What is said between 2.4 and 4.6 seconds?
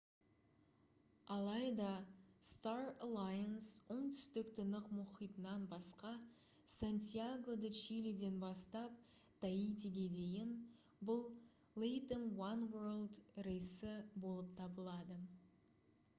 star alliance оңтүстік